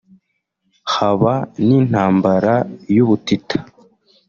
[0.93, 1.33] haba
[1.65, 2.55] n’intambara
[2.95, 3.57] y’ubutita